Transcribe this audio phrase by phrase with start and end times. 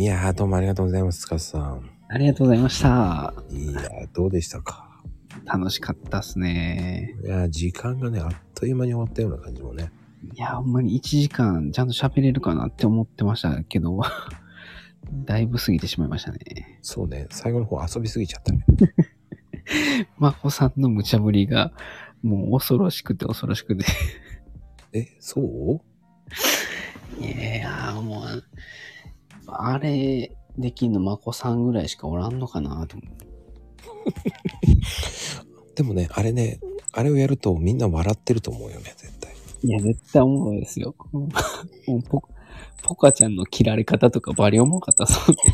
[0.00, 1.90] いやー、どうもありがとうございます、つかさん。
[2.08, 3.34] ありがとうございました。
[3.50, 4.88] いやー、どうでしたか？
[5.44, 7.14] 楽しかったっすね。
[7.22, 9.92] いやー、時間がね、あっという間に終わったような感じもね。
[10.34, 14.00] いや、ほんまに1時間ちゃんと喋れるかなって思ってましたけど、
[15.26, 16.78] だいぶ過ぎてしまいましたね。
[16.80, 18.64] そうね、最後の方遊びすぎちゃったね。
[20.18, 21.72] まこさんの無茶ぶりが、
[22.22, 23.84] もう恐ろしくて恐ろしくて。
[24.94, 25.80] え、そう？
[27.22, 27.28] い
[27.60, 28.44] やー、もう、
[29.54, 33.26] あれできんのまこさんぐらいしかおらんのかなと思って。
[35.76, 36.60] でもね、あれね、
[36.92, 39.34] あれをやるとみんな笑ってると思うよね、絶対。
[39.62, 40.94] いや、絶対おもろいですよ。
[41.12, 41.28] も
[41.88, 42.22] うポ
[42.82, 45.36] ポカちゃんの切られ方とかバリおもろかったそう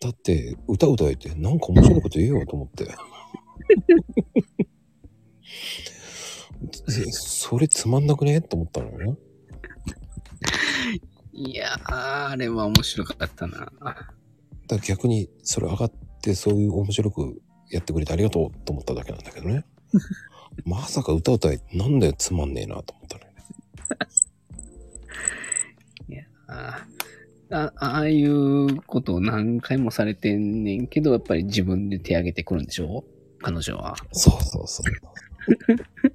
[0.00, 2.86] だって、歌歌えて、なんか面白いこと言えよと思って。
[6.88, 8.40] え それつまんなくね？
[8.40, 8.90] と思ったの？
[9.00, 9.18] よ。
[11.36, 13.70] いやー、あれは面白かったな。
[14.68, 19.64] だ逆に、それ上がって、そういう面白くやってくれてありがとうと思っただけなんだけどね。
[20.64, 23.24] まさか歌歌え、なんだよつまんねえなと思ったね。
[26.08, 26.86] いやあ
[27.50, 33.04] あああいうことを何回もされてんねんけど、やっぱり自分で手挙げてくるんでしょ？
[33.40, 33.96] 彼女は。
[34.12, 34.92] そうそうそう。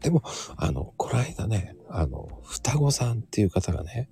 [0.00, 0.22] でも、
[0.56, 4.08] あの、この間ね、あの、双子さんっていう方がね、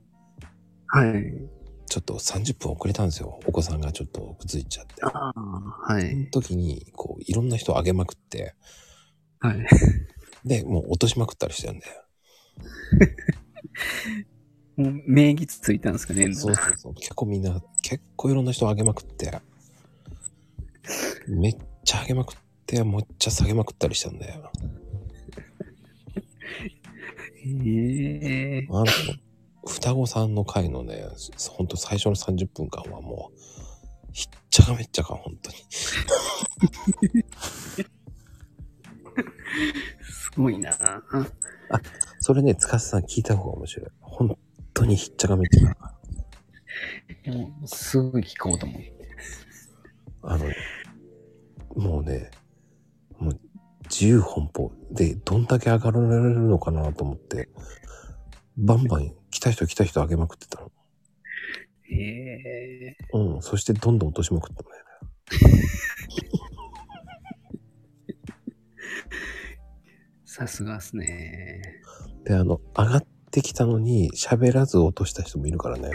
[0.87, 1.59] はい。
[1.87, 3.41] ちょっと30分遅れたんですよ。
[3.47, 5.03] お子さんがちょっとくっついちゃって。
[5.03, 6.31] ああ、はそのい。
[6.31, 8.55] 時に、こう、いろんな人をあげまくって、
[9.41, 9.67] はい。
[10.45, 12.05] で、もう落としまくったりしてるんだよ。
[14.77, 16.33] もう名義ついたんですかね。
[16.35, 16.95] そうそうそう。
[16.95, 19.41] 結構みんな、結構いろんな人をあげまくって、
[21.27, 22.37] めっちゃあげまくっ
[22.67, 24.53] て、もっちゃ下げまくったりしたんだよ。
[27.45, 28.87] へえあの、
[29.67, 31.05] 双子さんの回のね、
[31.51, 33.39] ほんと最初の30分間はもう、
[34.13, 35.57] ひっちゃかめっちゃか、本当に。
[40.03, 40.77] すごいな。
[42.21, 43.91] それね、つかさん聞いた方が面白い。
[44.01, 44.39] 本
[44.75, 45.95] 当にひっちゃかめっちゃか。
[47.25, 48.95] でもすぐ聞こうと思って。
[50.23, 50.45] あの、
[51.77, 52.31] もうね、
[53.91, 57.49] 自由奔放で、どんだけ上がられるのかなと思って、
[58.57, 60.71] バンバン来た人来た人上げまくってたの。
[61.91, 63.43] へえうん。
[63.43, 64.89] そしてどんどん落としまくったんだよね。
[70.25, 71.63] さすがっすね。
[72.25, 75.91] で、あの、上がってきたのに喋らず落とした人もいるからね。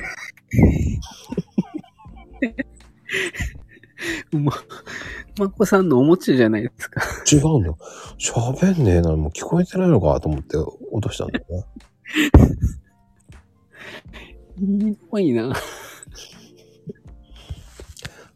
[4.31, 4.51] ま、
[5.37, 7.01] まこさんのおもちゃじゃないですか。
[7.31, 7.77] 違うんだよ。
[8.19, 9.15] 喋んねえな。
[9.15, 11.65] もう聞こえてないのかと思って落としたんだよね。
[14.63, 15.53] ひどいな。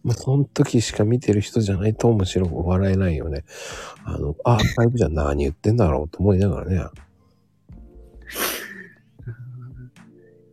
[0.04, 3.44] まあ、その時しか見てる人じゃないと面白く笑えないよね。
[4.06, 6.78] あの、アーカイブじゃ何言ってんだろうと思いながらね。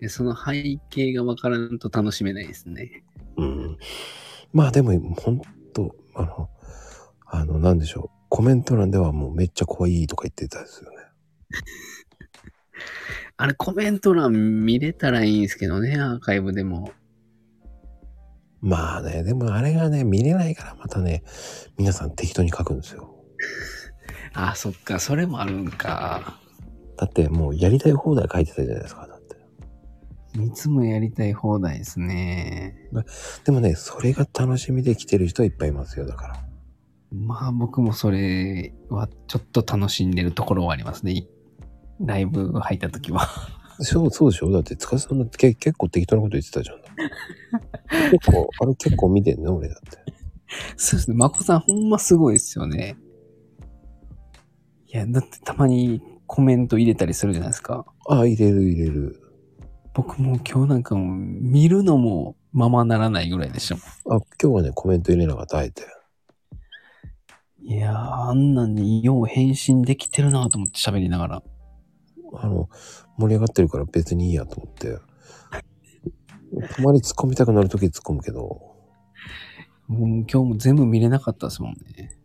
[0.00, 3.04] でその背景がわからんと楽しめないですね。
[3.37, 3.78] うん。
[4.53, 5.41] まあでも、ほん
[5.72, 6.49] と、あの、
[7.27, 8.27] あの、なんでしょう。
[8.29, 10.97] コメント欄ではもうめっちゃ可愛いとか言ってたですよね。
[13.37, 14.33] あれコメント欄
[14.65, 16.93] 見れたらいいんですけどね、アーカイブでも。
[18.61, 21.23] まあね、でもあれがね、見れないからまたね、
[21.77, 23.15] 皆さん適当に書くんですよ。
[24.33, 26.41] あ、そっか、それもあるんか。
[26.97, 29.14] だってもうやりたい放題書いてたじゃないですか。
[30.41, 32.77] いつもやりたい放題ですね。
[33.45, 36.06] でもね、それが楽しみで来てる人はいっぱいいますよ。
[36.06, 36.45] だから。
[37.12, 41.27] まあ僕もそれはちょっと楽しんでるところはありますね。
[42.00, 43.28] ライブ入った時は。
[43.78, 44.50] そう、そうでしょ？
[44.50, 46.77] だって、塚さんだってけ結構適当なこと言ってたじゃん。
[48.11, 49.99] 結構、 あれ結構見てんね、俺だって。
[50.77, 51.16] そうですね。
[51.16, 52.97] まこさんほんますごいですよね。
[54.86, 57.84] いや、だってたまにコメント入れたりするじゃないですか。
[58.09, 59.21] ああ、入れる入れる。
[59.95, 64.21] 僕もう今日なんかもう見るのもままならないぐらいでしたもん。
[64.21, 65.83] あ、今日はね、コメント入れなかった、あえて。
[67.63, 71.43] いやー、あんなんによう返信できてるなと思って喋りながら。
[72.35, 72.69] あの、
[73.17, 74.99] 盛り上がってるから別にいいやと思って。
[76.75, 78.69] たまに突っ込みたくなるとき突っ込むけど、も
[79.89, 82.19] う今日も全部見れなかったですもんね。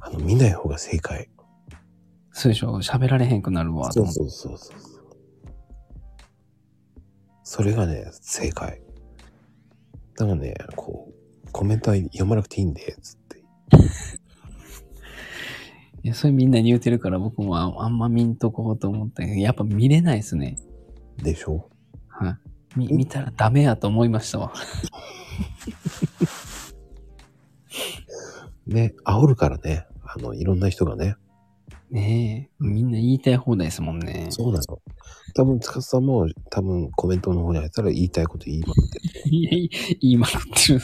[0.00, 1.30] あの、見ない方が正解。
[2.32, 4.06] そうでしょ喋られへんくなるわとそう。
[4.06, 5.05] そうそうそう。
[7.48, 8.82] それがね、正解。
[10.18, 11.12] だからね、こ
[11.46, 13.38] う、コメントは読まなくていいんで、つって。
[13.38, 13.42] い
[16.02, 20.58] いや、それみんなに言うてるから僕もああんま見んとこうと思ったけど、やっぱ見れないですね。
[21.18, 21.70] でしょ？
[22.08, 22.36] はい。
[22.80, 24.52] み見たらダメやと思いましたわ。
[28.66, 29.86] ね、煽るからね。
[30.02, 31.14] あの、いろんな人がね。
[31.92, 32.52] ねえ。
[32.58, 34.26] みんな言いたい放題ですもんね。
[34.30, 34.82] そうなの。
[35.34, 39.04] 多分、つかさんも多分コメントの方に入ったら言いたいこと言いまくってる。
[40.00, 40.80] 言いまくってる。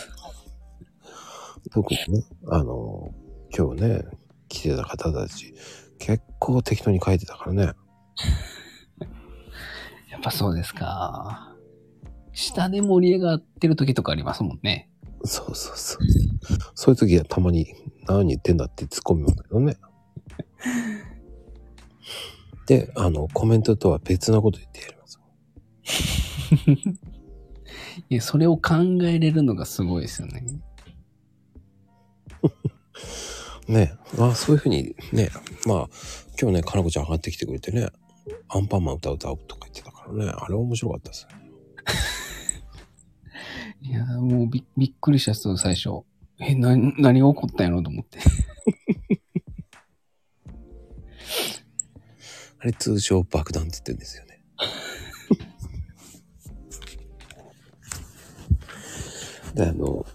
[1.73, 3.15] 特にね、あの、
[3.57, 4.05] 今日ね、
[4.49, 5.55] 来てた方たち、
[5.99, 7.63] 結構適当に書いてたからね。
[10.11, 11.55] やっぱそうですか。
[12.33, 14.91] 下で盛り上がってる時とかありますもんね。
[15.25, 16.01] そうそうそう。
[16.75, 17.75] そういう時はたまに
[18.07, 19.77] 何言ってんだって突っ込みますけどね。
[22.67, 25.21] で、あの、コメントとは別なこと言ってやります。
[28.09, 28.75] いや、それを考
[29.05, 30.45] えれるのがすごいですよね。
[33.69, 35.31] ねあそういうふうにね、
[35.67, 35.89] まあ、
[36.41, 37.89] 今日ね、かなこちゃん上がってきてくれてね、
[38.49, 41.43] アンパンマン歌う歌うとか言ってたからね、あれ面白かったですね。
[43.83, 46.03] いや、もうびびっくりした人最初。
[46.39, 48.19] え、な、何が起こったんやろと思って。
[52.63, 54.41] あれ通称爆弾って言ってるんですよね。
[59.57, 60.07] で、あの、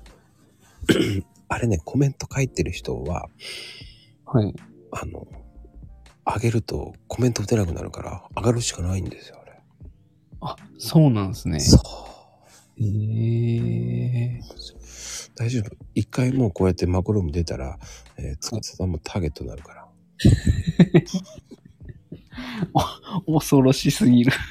[1.49, 3.27] あれね、コメント書いてる人は、
[4.23, 4.55] はい。
[4.91, 5.27] あの、
[6.25, 9.61] 上げるとコメント打てなくなるから、上がるしかないんですよ、あれ。
[10.39, 11.59] あ、そうなんですね。
[11.59, 11.81] そう。
[12.81, 12.85] え
[14.39, 14.41] え
[15.35, 15.75] 大丈夫。
[15.95, 17.77] 一回もうこうやってマクローム出たら、
[18.15, 19.87] えー、つかさんもターゲットになるから。
[23.27, 24.31] 恐ろしすぎる。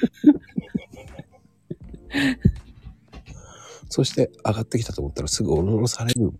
[3.89, 6.31] そして上がってきたと思ったらすぐ下ろされる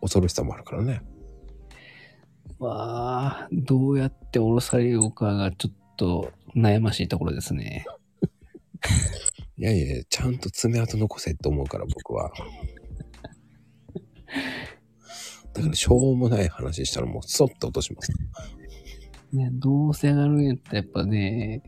[0.00, 1.02] 恐ろしさもあるからね。
[2.58, 7.84] わあ、どうやって降ろされようかがちょっと悩ましいところですね。
[9.58, 12.32] いやいや、ちゃんと爪痕残せって思うから僕は。
[15.54, 18.12] だからしょうもない話したらもうそっと落とします。
[19.32, 21.62] ね、どうせ上がるんやったらやっぱね、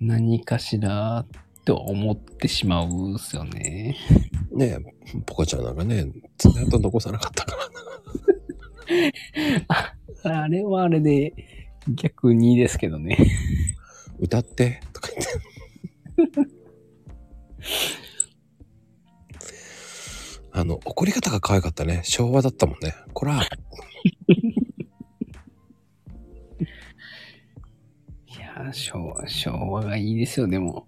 [0.00, 1.24] 何かしら
[1.64, 3.96] と思ってしまうんすよね。
[4.52, 4.78] ね
[5.14, 6.06] え、ポコちゃんなんかね、
[6.36, 7.56] 爪痕残さなかったか
[10.24, 10.42] ら な。
[10.42, 11.34] あれはあれで
[11.88, 13.16] 逆にですけどね。
[14.18, 15.10] 歌ってとか
[16.16, 16.50] 言って。
[20.52, 22.02] あの、怒り方が可愛かったね。
[22.04, 22.94] 昭和だったもんね。
[23.14, 23.40] こら、
[28.72, 30.86] 昭和、昭和がいいですよ、でも。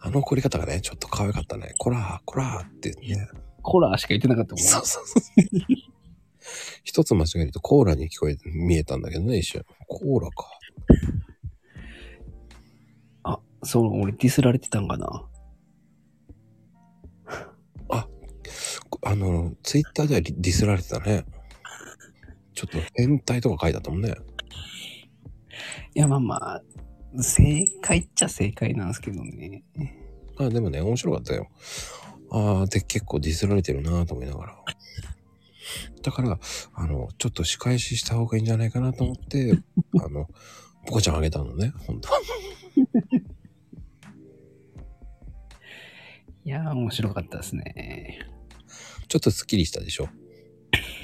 [0.00, 1.74] あの怒り方がね、ちょっと可愛かったね。
[1.78, 3.28] こら、こらってね。
[3.62, 5.22] コラーしか言ってなかったもんねそうそうそう。
[6.84, 9.64] 一つ間違えるとコーラに聞こえて見えたんだけどね、一瞬。
[9.88, 10.46] コーラか。
[13.24, 15.28] あ、そう、俺ディスられてたんかな。
[19.08, 21.24] あの、ツイッターではディスられてたね。
[22.54, 24.14] ちょっと変態とか書いてあったもんね。
[25.94, 26.62] いや、まあまあ、
[27.22, 29.64] 正解っちゃ正解なんですけどね。
[30.38, 31.48] あ、でもね、面白かったよ。
[32.30, 34.56] ああ、で、結構ディスられてるなと思いながら。
[36.02, 36.38] だから、
[36.74, 39.58] あの、ちょっと仕返しした方がいいんじゃないかなと思って、
[40.00, 40.28] あの、
[40.86, 42.08] ポコちゃんあげたのね、本当
[46.44, 48.20] いやー、面白かったですね。
[49.08, 50.08] ちょっとスッキリしたでしょ。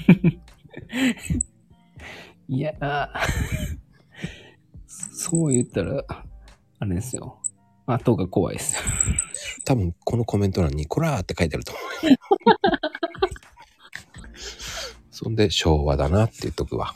[2.47, 3.09] いやー、
[5.11, 6.03] そう言ったら、
[6.79, 7.41] あれですよ。
[7.85, 8.75] 後が怖いです。
[9.65, 12.17] 多分、このコメント欄に、こらーって書いてあると思うよ。
[15.11, 16.93] そんで、昭和だなって言っとくわ。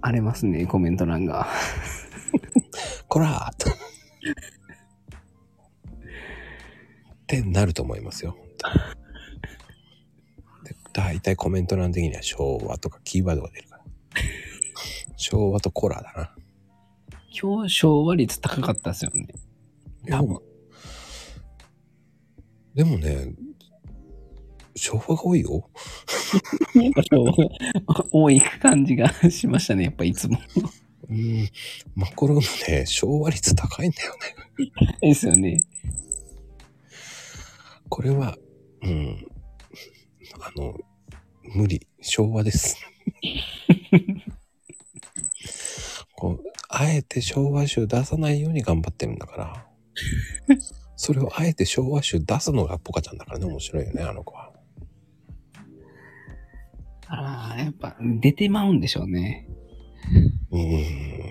[0.00, 1.46] 荒れますね、コメント欄が。
[3.08, 3.70] こらーって。
[3.70, 3.74] っ
[7.26, 8.36] てなると思いますよ。
[10.64, 13.84] で大体コメント欄的には昭和とかキーワードが出るから。
[15.22, 16.34] 昭和とコラーだな。
[17.40, 19.28] 今日昭和率高かったですよね。
[20.10, 20.40] 多分。
[22.74, 23.32] でもね、
[24.74, 25.70] 昭和が多いよ。
[27.08, 27.32] 昭和
[27.94, 30.40] が多い感じがしましたね、やっぱいつも。
[31.08, 31.48] うん。
[31.94, 34.14] マコロのね、昭和率高いんだよ
[34.58, 34.72] ね。
[35.00, 35.62] ですよね。
[37.88, 38.36] これは、
[38.82, 39.24] うん。
[40.40, 40.74] あの、
[41.54, 41.86] 無理。
[42.00, 42.76] 昭和です。
[46.22, 49.66] こう、あえて昭和集出さないように頑張ってるんだから。
[50.94, 54.52] それをあえて昭和集出すのがポカちゃんだからね、面白いよね、あの子は。
[57.08, 59.48] ああ、やっぱ出てまうんでしょうね。
[60.52, 61.22] うーん。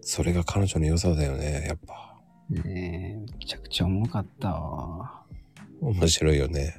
[0.00, 2.18] それが彼女の良さだよね、やっぱ。
[2.48, 5.22] ねえ、めちゃくちゃ重かったわ。
[5.82, 6.76] 面白いよね。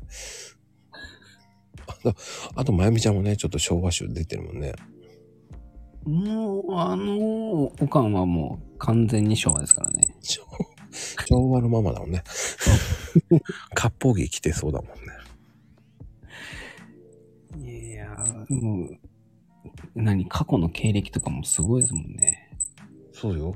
[1.85, 2.15] あと、
[2.55, 4.73] あと、まゆみちゃんもね、ちょっと昭和集出てるもんね。
[6.05, 10.15] もう、あの、おかんはもう完全に昭和ですからね。
[10.21, 10.43] 昭
[11.27, 12.23] 昭和のままだもんね。
[13.75, 14.87] 割烹着着てそうだもん
[17.63, 17.71] ね。
[17.71, 18.99] いやー、もう、
[19.95, 22.49] 何、過去の経歴とかもすごいですもんね。
[23.11, 23.55] そうよ。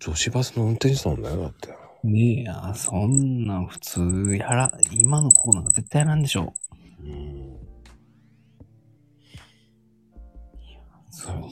[0.00, 1.68] 女子バスの運転手さんだよ、だって。
[2.02, 6.54] ねえ、あそんなん普通やら、今の子なんか絶対やらんでしょ。
[7.00, 7.61] うん。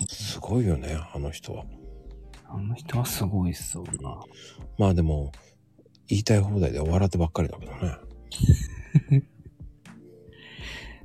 [0.09, 1.65] すごいよね、あの人は。
[2.47, 4.21] あの人はすごいっすわな。
[4.79, 5.33] まあでも、
[6.09, 7.97] 言いたい放題で笑ってばっかりだけどね。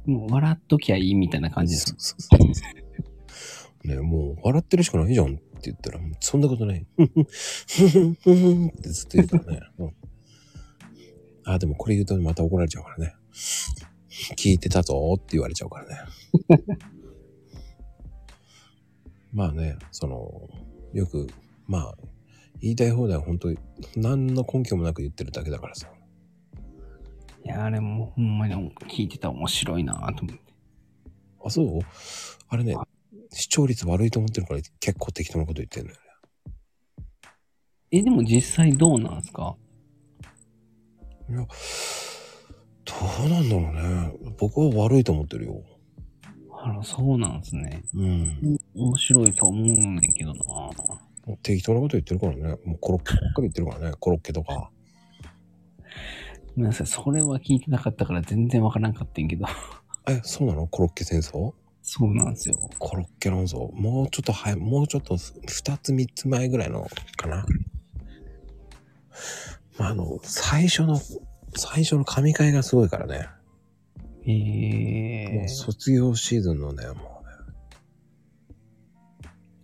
[0.05, 1.95] もう笑っときゃいいみたいな感じです。
[1.98, 2.65] そうそうそ
[3.84, 6.81] うねもう笑ってるしかないじゃんって言ったら、そんなことない。
[6.81, 7.05] って
[8.89, 9.62] ずっと言うからね。
[9.77, 9.95] うん
[11.45, 13.15] あ、でもこれ言うとまた怒られちゃうからね。
[14.36, 15.98] 聞いてたぞって言われちゃうからね。
[19.36, 20.50] まあね、その、
[20.94, 21.27] よく、
[21.68, 21.96] まあ、
[22.62, 23.58] 言いたい放題は本当に
[23.98, 25.89] 何の根拠もなく言ってるだけだからさ。
[27.44, 28.56] いや、あれもうほんまに
[28.88, 30.42] 聞いてたら面白いなと思って。
[31.44, 31.80] あ、そう？
[32.48, 32.77] あれね、
[33.30, 36.01] 視聴率悪いと思ってるから結構適当なこと言ってんのよね。
[37.92, 39.58] え、でも実際どうなんですか？
[41.30, 41.46] いや、ど
[43.25, 44.34] うなんだろうね。
[44.39, 45.62] 僕は悪いと思ってるよ。
[46.51, 47.84] あら、そうなんですね。
[47.94, 48.58] うん。
[48.75, 52.44] 面白いと思うねんけどな適当なこと言ってるからね。
[52.65, 53.96] もうコロッケばっかり言ってるからね。
[54.00, 54.70] コロッケとか。
[56.55, 59.46] ごめんなさい、それは聞いてなかったから全然わからんかったんけど。
[60.08, 60.67] え、そうなの？
[60.67, 61.53] コロッケ戦争？
[61.82, 62.55] そうなんですよ。
[62.77, 63.72] コロッケ論争？
[63.74, 67.46] もうちょっと早い、もうちょっと二つ三つ前ぐらいのかな。
[69.77, 71.00] まあ、あの、最初の、
[71.55, 73.17] 最初の神回がすごいからね。
[73.17, 77.00] もえーう、卒業シーズンのね、もうね。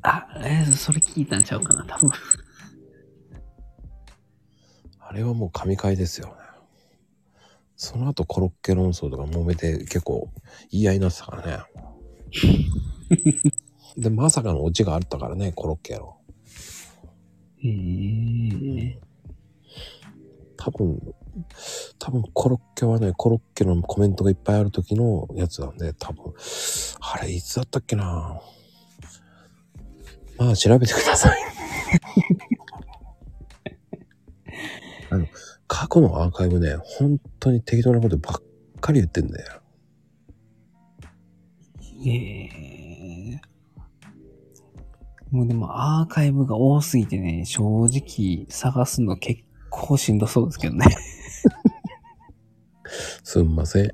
[0.03, 2.11] あ、えーそれ聞いたんちゃうかな、多分。
[4.99, 6.33] あれはもう神回ですよね。
[7.75, 10.29] その後コロッケ論争とか揉めて結構
[10.71, 11.63] 言い合いになってたからね。
[13.97, 16.17] で、まさかのオチがあったからね、コロッケの。
[17.63, 18.97] えー、
[20.57, 21.13] 多分、
[21.99, 26.33] 多分コロッケはね、コロッケのコメントがいっぱいある時のやつなんで、多分、
[27.01, 28.41] あれいつだったっけな
[30.41, 31.37] まあ調べてください。
[35.11, 35.27] あの、
[35.67, 38.33] 過去のアーカイブね、本当に適当なことばっ
[38.79, 39.61] かり言ってんだよ。
[42.07, 42.51] えー
[45.29, 50.85] もうでもアーカイブが多すぎてね、正直探すの結構しんどそうですけどね。
[53.23, 53.91] すんません。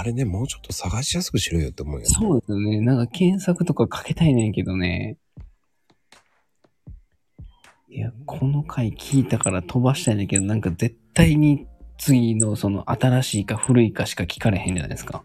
[0.00, 2.06] あれね、もうちょっと探しやすくしろよって思うよ。
[2.06, 2.80] そうですよね。
[2.80, 5.18] なんか検索とかかけたいねんけどね。
[7.90, 11.66] いや、この回聞いたから飛ばしたいねんけど、なんか絶対に
[11.98, 15.22] 次のその新しいか古いかしか聞かれへんじゃないですか。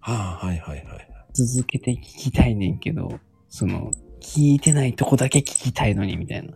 [0.00, 1.08] はあ、はいはいはい。
[1.32, 6.52] 続けて聞きたいねんけど、その、聞いてないとこだけ聞きたいのにみたいな。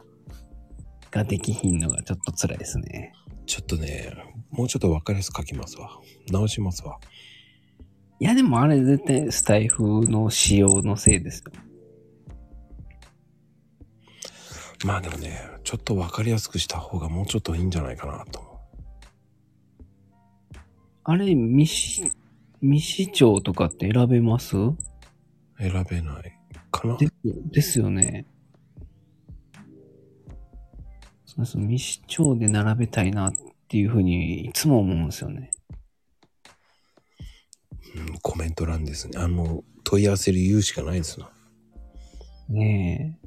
[1.13, 3.13] ができひんのがちょっと辛いですね。
[3.47, 4.13] ちょっとね、
[4.51, 5.91] もうちょっと分かりやすく書きますわ。
[6.31, 6.99] 直しますわ。
[8.19, 11.53] いやでもあれ絶対スタイフの仕様のせいですよ。
[14.85, 18.57] まあでもね、ちょっと分かりやすくした方がもうちょっといいんじゃないかなと思う。
[21.05, 22.13] あれ、未し、
[22.61, 24.57] 未視聴とかって選べます？
[25.59, 26.39] 選べない
[26.71, 28.27] かなですですよね。
[31.27, 35.53] そうそう、未視聴で並べたいなっていうふうにいつも思うんですよね。
[37.97, 39.19] うん、コメント欄ですね。
[39.19, 41.31] あの、問い合わせる言うしかないですな。
[42.49, 43.19] ね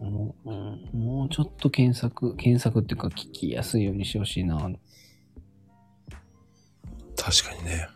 [0.00, 0.04] え。
[0.04, 4.58] もう,、うん、もうちょっと検索、検索っていうか聞きやすいようにしてほしいな。
[7.16, 7.88] 確かにね。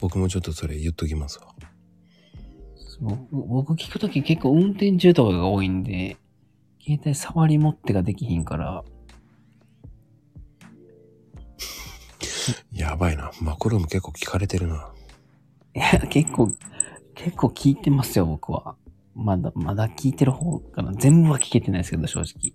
[0.00, 1.54] 僕もちょっとそれ言っときますわ。
[3.00, 6.16] 僕僕聞くとき結構運転中とかが多いんで、
[6.82, 8.84] 携帯触り持ってができひんから、
[12.94, 13.32] やばいな。
[13.40, 14.92] マクローム結構聞かれてるな。
[15.74, 16.52] いや、結構、
[17.16, 18.76] 結構聞いてますよ、僕は。
[19.16, 20.92] まだ、まだ聞いてる方かな。
[20.92, 22.52] 全部は聞けてないですけど、正直。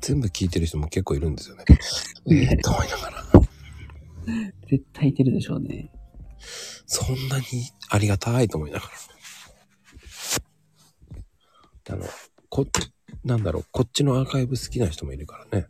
[0.00, 1.64] 全部聞いてる人も結構いるんですよね。
[2.32, 3.22] ええと思いながら。
[4.66, 5.92] 絶対いてるでしょうね。
[6.86, 7.44] そんなに
[7.90, 8.86] ありがたいと思いなが
[11.86, 11.94] ら。
[11.94, 12.06] あの、
[12.48, 12.66] こ、
[13.24, 15.66] なんだろう、こっちのアーカイブ好きな人もいるからね。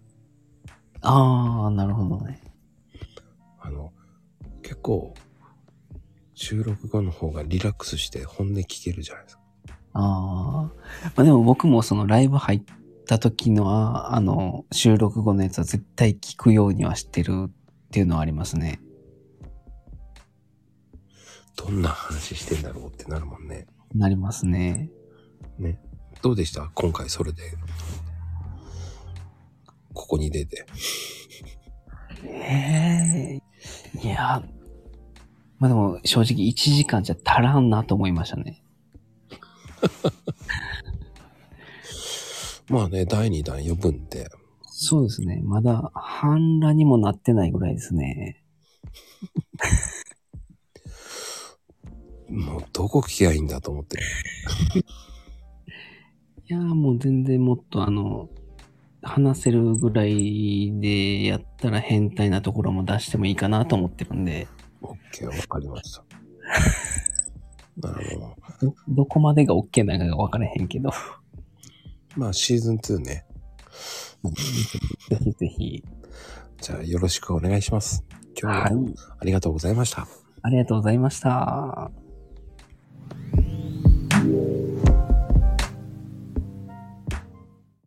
[1.00, 2.47] ああ、なるほどね。
[4.88, 5.12] 構、
[6.34, 9.42] 収録後の方がリラックスして本音聞けるじゃないですか。
[9.92, 10.72] ああ。
[11.14, 12.62] まあでも僕もそのライブ入っ
[13.06, 17.50] た時のは、あの、収録後のやつは絶対聞くようにはしてるっ
[17.90, 18.80] ていうのはありますね。
[21.56, 23.66] どんな話してんだろうってなるもんね。
[23.94, 24.90] なりますね。
[25.58, 25.80] ね。
[26.22, 26.70] どうでした？
[26.74, 27.42] 今回それで。
[29.92, 30.66] ここに出て。
[32.24, 33.40] え
[33.94, 34.42] えいや、
[35.58, 38.62] まあでも正直1時間じゃ足らんなと思いましたね。
[42.68, 44.28] まあね、第2弾呼ぶんで、
[44.80, 45.40] そうですね。
[45.42, 48.44] まだ半裸にもなってないぐらいですね。
[52.28, 53.98] もうどこ聞きゃいいんだと思って。
[56.48, 58.28] いやーもう全然もっとあの、
[59.02, 64.48] 話せるぐらいでやったら変態なところも出してもいいかなと思ってるんで、
[64.82, 66.04] OK、わかりました。
[67.88, 68.74] なるほど。
[68.88, 70.90] どこまでが OK なのかわからへんけど。
[72.16, 73.24] まあ、シーズン2ね。
[75.08, 75.84] ぜひぜひ。
[76.60, 78.04] じゃあ、よろしくお願いします。
[78.40, 78.70] 今日は、
[79.20, 80.08] ありがとうございました。
[80.42, 81.90] ありがとうございました。